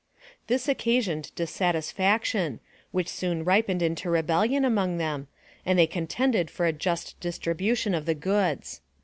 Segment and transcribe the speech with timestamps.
[0.47, 2.59] This occasioned dissatisfaction,
[2.89, 5.27] which soon ripened to rebellion among them,
[5.63, 8.81] and they contended for a just distribution of the goods.